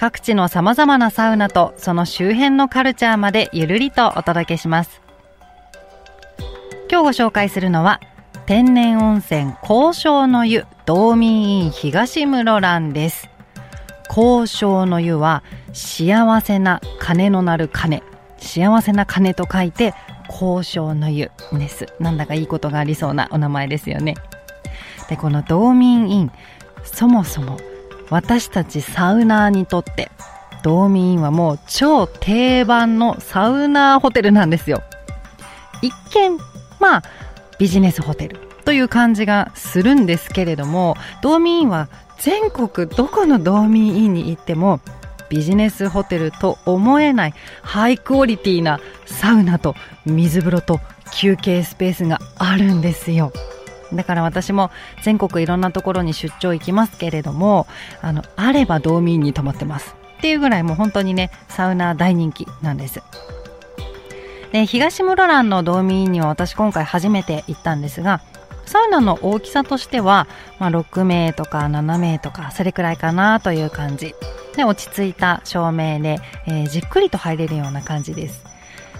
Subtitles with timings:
[0.00, 5.02] 各地の様々なサウナとその周辺のカルチャーまでゆるりとお届けします。
[6.90, 8.00] 今日ご紹介するのは
[8.46, 13.28] 天然温泉交渉の湯道民院東室蘭です。
[14.08, 15.42] 交渉の湯は
[15.74, 18.02] 幸せな鐘の鳴る鐘
[18.38, 19.92] 幸せな鐘と書いて
[20.30, 24.14] 交渉の湯ですなんだかいいことがありそうなお名前ですよね
[25.08, 26.32] でこの道民院
[26.82, 27.58] そもそも
[28.10, 30.10] 私たちサウナーにとって
[30.62, 34.82] 道民院はもう超定番のサウナーホテルなんですよ。
[35.80, 36.38] 一見
[36.78, 37.02] まあ
[37.58, 41.88] ビジネスホテルという感じがするんですけれども道民院は
[42.18, 44.80] 全国どこの道民院に行っても
[45.30, 50.80] ビジネスホテルと思えないハイクオリティなサウナと水風呂と
[51.12, 53.32] 休憩スペースがあるんですよ。
[53.92, 54.70] だから私も
[55.02, 57.66] 全国いろんなところに出張行きますけれども
[58.02, 59.96] あのあれば道民に泊まってます。
[60.18, 63.02] っていうぐらいもう本当にねサウナ大人気なんです。
[64.52, 68.20] で東室蘭の道民院には私今回初めて行ったんですが
[68.66, 74.14] サウナの大きさとしては、まあ、6名とか7名とかそれくらいかなという感じ。
[74.56, 78.44] で落ち着いた照明で、えー、じっくりと入れるような感じです。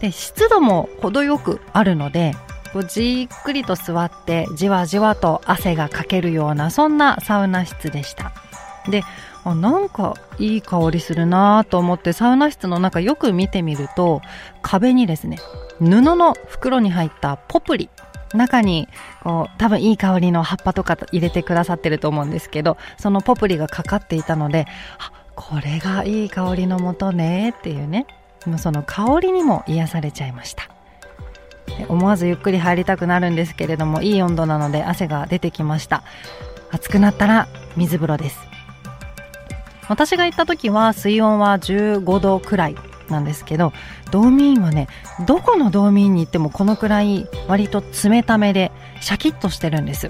[0.00, 2.34] で湿度も程よくあるので
[2.74, 8.32] こうじっくりと座ってじわじわと汗がかけるようなそんなサウナ室でした。
[8.90, 9.04] で
[9.44, 14.22] あなんかいい香りするなと思ってサウナ室の中よく見てみると
[14.60, 15.38] 壁にですね
[15.78, 17.90] 布の袋に入ったポプリ
[18.34, 18.88] 中に
[19.22, 24.66] こう多分いい香りの葉っぱとか入れてくださってると思うんですけどそのポプリがかかっていたので
[24.98, 28.06] あこれがいい香りのもとねっていうね
[28.58, 30.73] その香りにも癒されちゃいました。
[31.88, 36.02] 思わずゆっくり入りたくなるんですけれどもいい温度なので汗が出てきました。
[36.70, 38.38] 暑くなったら水風呂です。
[39.88, 42.76] 私が行った時は水温は15度くらい
[43.08, 43.72] なんですけど
[44.10, 44.88] 道民はね
[45.26, 50.08] どこの道民に行ってもこのくらい割と冷ためでシャキッとしてるんです。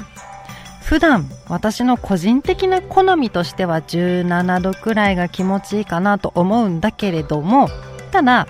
[0.84, 7.69] 普段私の個人的な好みとしては17度くらいが気持ちいいかなと思うんだけれども
[8.12, 8.46] ただ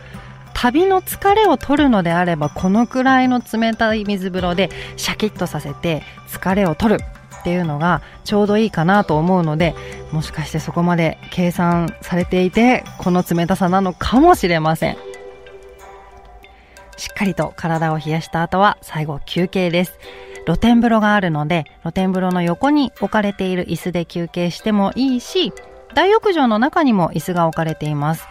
[0.54, 7.00] 旅の疲れを取るのであればこのくらいの冷たい水風呂でシャキッとさせて疲れを取る
[7.40, 9.74] っていうのがちょうどいいかなと思うので
[10.12, 14.96] もしかしてそこまで計算されていてこの冷たさなのかもしれません。
[16.96, 19.98] しっかりと体を冷やした後は最後休憩です。
[20.46, 25.52] 露天風呂があるので露天風呂の横に置かれている椅子で休憩してもいいし
[25.94, 28.26] 大浴場の中にも椅子が置かれています。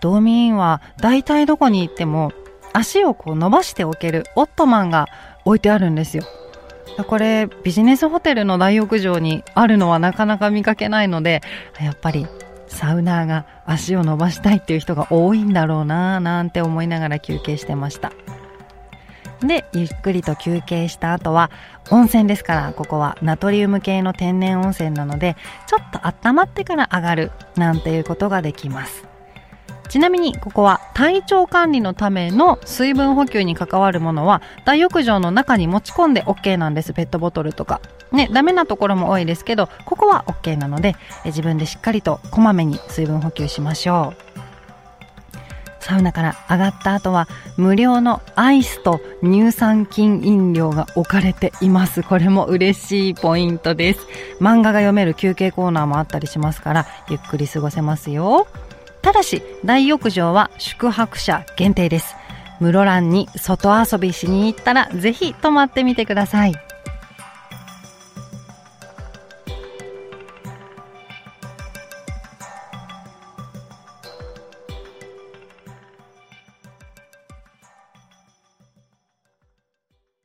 [0.00, 2.32] 道民院は大体どこに行っても
[2.72, 5.06] 足をこう伸ばしておけるオットマンが
[5.44, 6.24] 置いてあるんですよ。
[7.06, 11.40] これビジネスホテルの大浴場にあるのはなかなか見かけないので
[11.80, 12.26] やっぱり
[12.68, 18.12] サウナーが足を伸ばしたいっていう人が多いんだろうなぁなんて思いながら休憩してました。
[19.46, 21.50] でゆっくりと休憩した後は
[21.90, 25.36] 温泉ですからここはナトリウム系の天然温泉なので
[25.66, 29.12] ちょっと温まってから上がるなんていうことができます。
[29.92, 37.82] ちなみにここは体調管理のための水分補給に関わるものは大浴場の中に持ち込んで OK なんですペットボトルとか。
[38.10, 40.96] ねダメなところも多いですけどここは OK なので
[41.26, 44.31] 自分でしっかりとこまめに水分補給しましょう。
[45.82, 52.02] サウナから上がった後は無料のアイスと乳酸菌飲料が置かれています。
[52.02, 54.06] これも嬉しいポイントです。
[54.40, 58.46] 漫画が読める休憩コーナーもあったりしますからゆっくり過ごせますよ。
[59.02, 62.14] ただし大浴場は宿泊者限定です。
[62.60, 66.71] 室蘭に外遊びしに行ったらぜひ泊まってみてください。